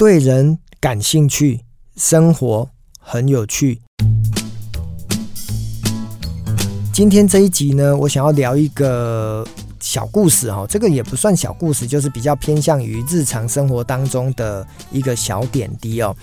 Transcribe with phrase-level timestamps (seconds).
[0.00, 1.60] 对人感兴趣，
[1.94, 3.82] 生活很有趣。
[6.90, 9.46] 今天这一集呢，我想要聊一个
[9.78, 16.16] 小故事哈，这个也不算小故事，就是比较偏向于日常生活当中的一个小点滴哦。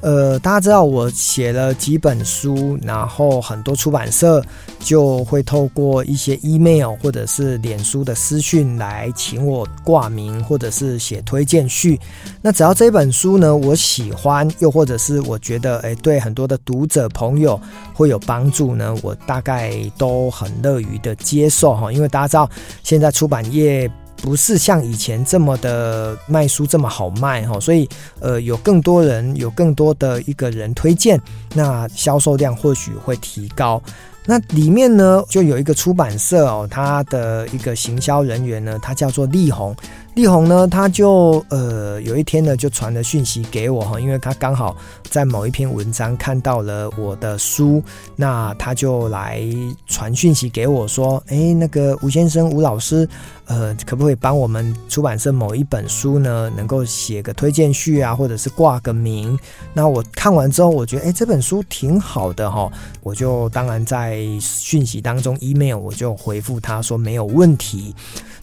[0.00, 4.42] 呃，大家知道我写了几本书，然后很多出版社
[4.78, 12.00] 就会透过一些 email 或者是脸书的私讯来请我挂名，或者是写推荐序。
[12.40, 17.60] 那只要这本书呢，我喜欢，又或者是我觉得诶，对很多的读者朋友
[17.92, 21.92] 会有帮助呢，我大概都很乐于的接受哈。
[21.92, 22.50] 因为大家知道
[22.82, 23.90] 现在出版业。
[24.22, 27.88] 不是像以前这么的卖书这么好卖哈，所以
[28.20, 31.20] 呃有更多人有更多的一个人推荐，
[31.54, 33.82] 那销售量或许会提高。
[34.26, 39.74] 那里面呢就有一个出版社哦，他的一个行销人员呢，他叫做力宏。
[40.20, 44.76] 力宏呢，他就呃有一天呢就传了讯息给我哈，因为他刚好
[45.08, 47.82] 在某一篇文章看到了我的书，
[48.16, 49.42] 那他就来
[49.86, 53.08] 传讯息给我说，哎，那个吴先生吴老师，
[53.46, 59.38] 呃，可不可以帮我们出版社某一本书呢，能够写个推荐序啊，或者是挂个名？
[59.72, 62.70] 那我看完之后，我觉得哎这本书挺好的哈，
[63.02, 67.94] 我就当然在讯息当中 email 我就回复他说没有问题。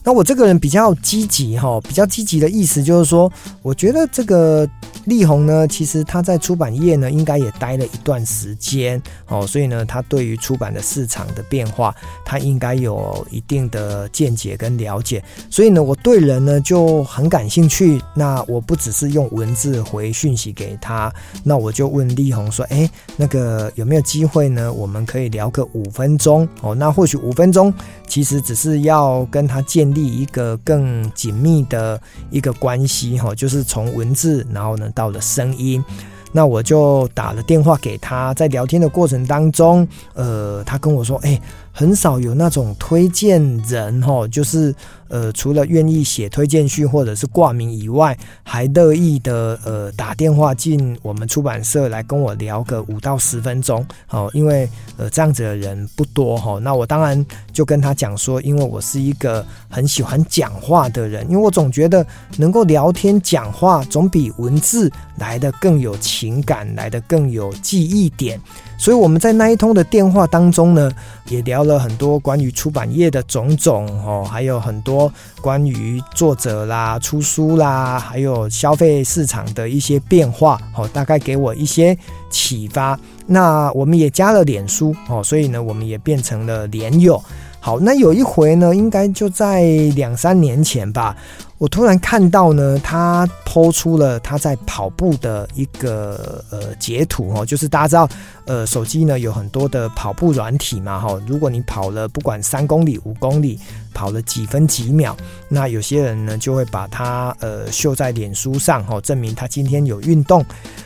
[0.03, 4.68] 那我这个人比较积极哈，哦比较积极的意思就是说，我觉得这个
[5.08, 15.23] 力宏呢，其实他在出版业呢，应该也待了一段时间哦，所以呢，他对于出版的市场的变化，他应该有一定的见解跟了解。
[15.49, 18.02] 所以呢，我对人呢就很感兴趣。
[18.14, 21.09] 那我不只是用文字回讯息给他，
[21.42, 24.73] 那我就问力宏说：“哎，那个有没有机会呢？
[24.73, 26.75] 我们可以聊个五分钟哦。
[26.75, 27.73] 那或许五分钟
[28.08, 35.84] 其实只是要跟他建立。”一个更紧密的一个关系哈，就是从文字，然后呢到了声音，
[36.31, 41.39] 那我就打了电话给他，在聊天的过程当中，呃，他跟我说，哎。
[41.78, 44.73] 很少有那种推荐人哈，就是
[45.10, 54.67] 呃，除了愿意写推荐序或者是挂名以外，还乐意的呃打电话进我们出版社来跟我聊个五到十分钟哦，因为
[54.98, 56.58] 呃这样子的人不多哈。
[56.58, 57.23] 那我当然
[57.54, 62.04] 就跟他讲说，因为我是一个很喜欢讲话的人，因为我总觉得
[62.38, 68.42] 能够聊天讲话总比文字来得更有情感，来得更有记忆点。
[68.77, 70.92] 所以我们在那一通的电话当中呢，
[71.30, 75.11] 也聊了很多关于出版业的种种哦，还有很多
[75.42, 81.98] 关于作者啦、出书啦，还有消费市场的一些变化哦，大概给我一些
[82.30, 82.98] 启发。
[83.26, 87.21] 那我们也加了脸书哦，所以呢，我们也变成了连友。
[87.67, 89.64] 好，那有一回呢，应该就在
[89.94, 91.14] 两三年前吧。
[91.58, 98.10] 我突然看到呢，他抛出了他在跑步的一个呃截图哦，就是大家知道，
[98.45, 103.60] 呃，手机呢有很多的跑步软体嘛哈，如果你跑了不管三公里、五公里，
[103.94, 105.14] 跑了几分几秒，
[105.50, 110.42] 那有些人呢就会把它呃秀在脸书上哈，证明他今天有运动。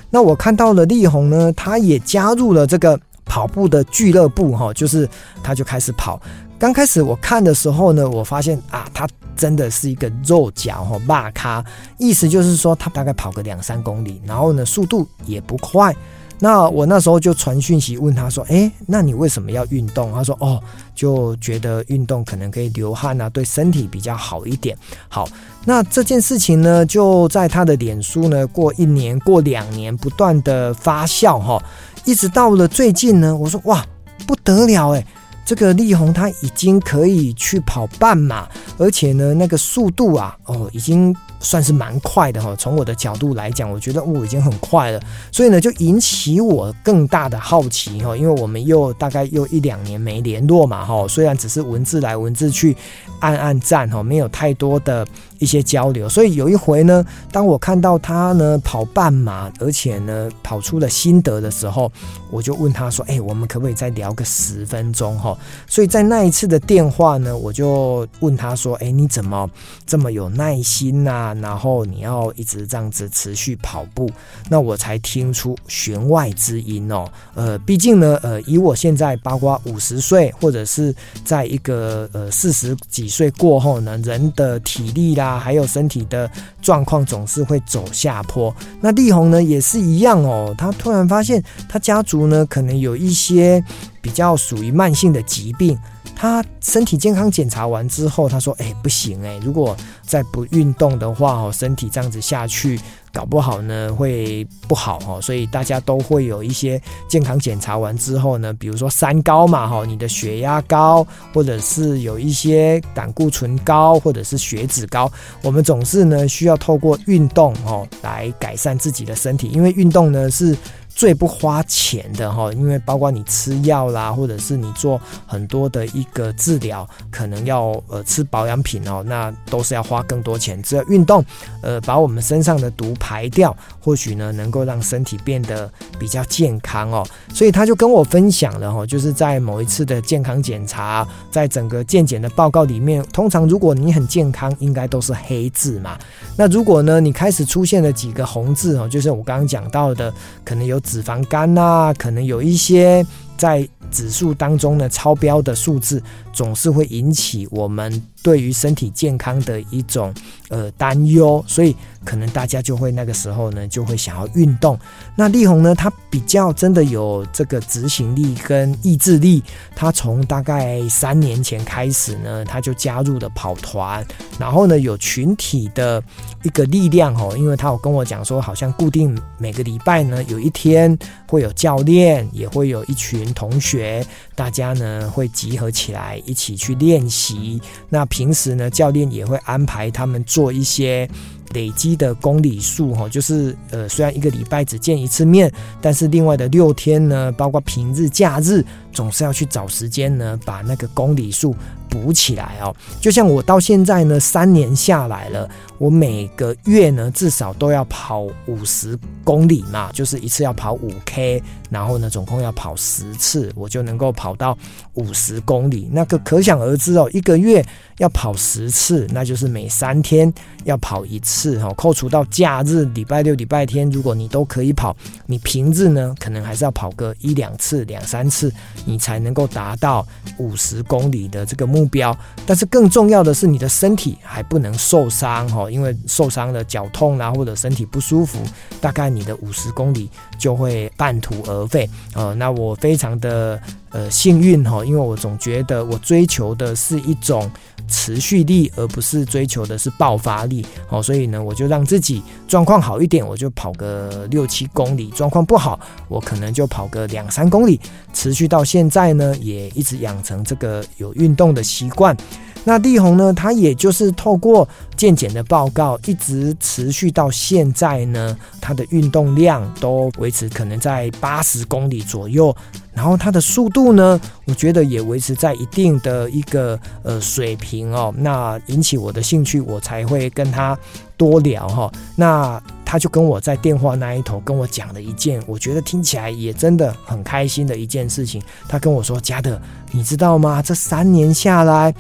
[0.10, 5.08] 那我看到了力宏呢，他也加入了这个跑步的俱乐部哈，就是
[5.44, 6.20] 他就开始跑。
[6.62, 9.08] 刚开始我看的时候呢，我发现啊，他。
[9.34, 11.66] 真的是一个肉脚哈，骂咖，
[11.98, 15.96] 意思就是说他大概跑个两三公里，然后呢速度也不快。
[16.38, 20.62] 那我那时候就传讯息问他说：“诶，那你为什么要运动？”他说：“哦，
[20.94, 24.78] 就觉得运动可能可以流汗啊，对身体比较好一点。”
[25.10, 25.28] 好，
[25.66, 31.60] 那这件事情呢，就在他的脸书呢，过一年、过两年，不断的发酵哈，
[32.06, 33.84] 一直到了最近呢，我说：“哇，
[34.28, 35.04] 不得了诶。”
[35.52, 38.48] 这个力宏他已经可以去跑半马，
[38.78, 42.56] 而且呢，那个速度啊，哦，已经算是蛮快的哈。
[42.58, 48.16] 从我的角度来讲，我觉得我已经很快了，所以呢，就引起我更大的好奇哈。
[48.16, 52.78] 因为我们又大概又一两年没联络嘛哈，虽然只是文字来文字去，
[53.20, 55.06] 按按赞哈，没有太多的。
[55.42, 61.92] 一些交流，所以有一回呢，当我看到他呢跑半马，而且呢跑出了心得的时候，
[62.30, 65.36] 我就问他说：“哎、我们可不可以再聊个十分钟？”哈，
[65.66, 69.50] 所以在那一次的电话呢，我就问他说：“哎、你怎么
[69.84, 74.10] 这么有耐心呐然后你要一直这样子持续跑步？”
[74.50, 77.10] 那我才听出弦外之音哦。
[77.36, 80.94] 呃，毕竟呢，呃，以我现在包括五十岁，或者是
[81.24, 85.40] 在一个呃四十几岁过后呢，人的体力啦。
[85.40, 86.30] 还有身体的
[86.62, 88.54] 状况总是会走下坡。
[88.80, 93.64] 那力宏呢也是一样哦，他突然发现他家族呢可能有一些
[94.02, 95.78] 比较属于慢性的疾病。
[96.22, 99.76] 他身体健康检查完之后，他说：“哎，不行哎，如果
[100.06, 102.80] 再不运动的话哦，身体这样子下去，
[103.12, 111.04] 搞不好呢会不好哈，所以大家都会有一些健康检查完之后呢，比如说三高嘛哈，你的血压高，
[111.34, 120.56] 或者是有一些胆固醇高，或者是血脂高，我们总是呢需要透过运动哦来改善自己的身体，因为运动呢是。
[120.94, 130.62] 最不花钱的哈，因为包括你吃药啦，或者是你做很多的一个治疗，可能要呃吃保养品哦，那都是要花更多钱。
[130.62, 131.26] 只要运动，
[131.62, 137.08] 呃，把我们身上的毒排掉，或许呢能够让身体变得比较健康哦。
[137.34, 145.98] 所以他就跟我分享了哈，就是在某一次的健康检查，在整个健检的报告里面，通常如果你很健康，应该都是黑字嘛。
[146.38, 150.81] 那如果呢你开始出现了几个红字哦，就是我刚刚讲到的，可能有。
[150.82, 153.06] 脂肪肝呐、可能有一些
[153.38, 156.02] 在指数当中呢超标的数字，
[156.32, 160.14] 总是会引起我们对于身体健康的一种
[160.50, 161.76] 呃担忧，所以
[162.06, 164.78] 可能大家就会那个时候呢就会想要运动。
[165.16, 169.44] 那力宏呢，他比较真的有这个执行力跟意志力，
[169.76, 174.06] 他从大概三年前开始呢，他就加入了跑团，
[174.40, 176.02] 然后呢有群体的
[176.44, 180.98] 一个力量哦，因为他有跟我讲说，好像固定每个礼拜呢有一天
[181.28, 186.22] 会有教练，也会有一群同学，大家呢会集合起来。
[186.26, 187.62] 一起去练习。
[187.90, 191.10] 那平时呢，教练也会安排他们做一些
[191.54, 201.56] 累积的公里数，哈，就是呃，虽然一个礼拜只见一次面，但是另外的六天呢，包括平日、假日，总是要去找时间呢，把那个公里数
[201.92, 202.74] 补起来哦。
[203.00, 205.48] 就像我到现在呢，三年下来了，
[205.78, 214.58] 我每个月呢至少都要跑五十公里嘛，就是一次要跑五 K，然后呢总共要跑十次，我就能够跑到
[214.94, 215.90] 五十公里。
[215.92, 217.64] 那个可想而知哦，一个月
[217.98, 220.34] 要跑十次，那就是每三天
[220.64, 221.74] 要跑一次哈。
[221.74, 224.96] 扣除到假日，礼拜六、礼拜天，如果你都可以跑，
[225.26, 228.50] 你平日呢可能还是要跑个一两次、两三次。
[228.86, 230.06] 你才能够达到
[230.38, 238.38] 五十公里的这个目目标，但是更重要的是你的身体还不能受伤哈，因为受伤了脚痛啊或者身体不舒服，
[238.80, 241.90] 大概你的五十公里就会半途而废。
[242.14, 247.50] 呃，那我非常的呃幸运哈，因为我总觉得我追求的是一种。
[247.92, 257.80] 持续力，而不是追求的是爆发力，哦，所以呢，我就让自己状况好一点，我就跑个六七公里；状况不好，我可能就跑个两三公里。
[258.14, 262.16] 持续到现在呢，也一直养成这个有运动的习惯。
[262.64, 272.56] 那力宏呢，他也就是透过健检的报告，一直持续到现在呢，他的运动量都维持可能在八十公里左右。
[272.94, 278.14] 然后他的速度呢，我觉得也维持在一定的一个呃水平哦。
[278.18, 280.78] 那引起我的兴趣，我才会跟他
[281.18, 288.42] 多聊哈、那他就跟我在电话那一头跟我讲了一件，我觉得听起来也真的很开心的一件事情。
[288.68, 289.60] 他跟我说：“嘉德，
[289.92, 290.62] 你知道吗？
[290.62, 291.92] 这三年下来。”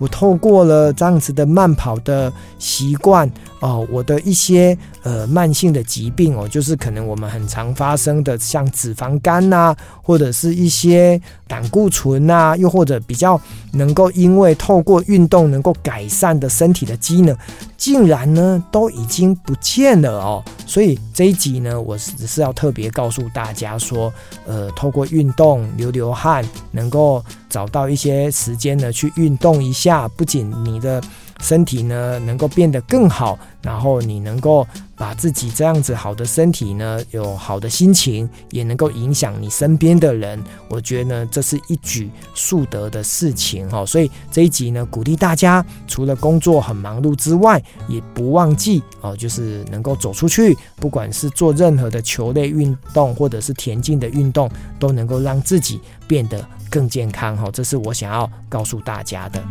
[0.00, 3.30] 我透过了这样子的慢跑的习惯
[3.60, 13.40] 哦，我的一些呃慢性的疾病哦，就是可能我们很常发生的，像脂肪肝呐、啊，或者是一些胆固醇呐、啊，又或者比较
[13.72, 17.36] 能够因为透过运动能够改善的身体的机能，
[17.76, 20.44] 竟然呢都已经不见了哦。
[20.66, 24.12] 所以这一集呢，我只是要特别告诉大家说，
[24.46, 31.02] 呃，透过运动流流汗，能够找到一些时间呢去运动一下，不仅你的。
[31.40, 40.42] 身体呢能够变得更好，然后你能够把自己这样子好的身体呢，有好的心情，也能够影响你身边的人。
[40.68, 43.84] 我觉得呢，这是一举数得的事情哈。
[43.86, 57.48] 所以这一集呢，鼓励大家除了工作很忙碌之外，也不忘记哦，就是能够走出去，不管是做任何的球类运动或者是田径的运动，都能够让自己变得更健康哈。
[57.50, 59.42] 这是我想要告诉大家的。